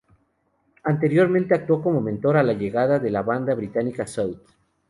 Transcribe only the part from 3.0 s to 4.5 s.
la banda británica South.